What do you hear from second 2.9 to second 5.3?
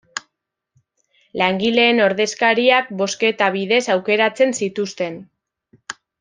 bozketa bidez aukeratzen zituzten.